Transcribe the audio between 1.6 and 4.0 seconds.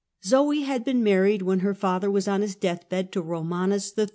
zoe and father was on his deathbed, to Eomanus